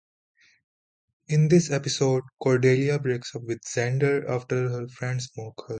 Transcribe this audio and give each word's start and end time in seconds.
In 1.27 1.47
this 1.47 1.69
episode, 1.69 2.23
Cordelia 2.41 2.97
breaks 2.97 3.35
up 3.35 3.43
with 3.43 3.59
Xander 3.61 4.27
after 4.27 4.67
her 4.69 4.87
friends 4.87 5.29
mock 5.37 5.53
her. 5.67 5.67